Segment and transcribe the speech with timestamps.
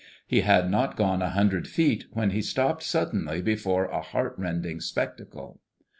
[0.25, 4.79] He had not gone a hundred feet when he stopped suddenly before a heart rending
[4.79, 5.59] spectacle.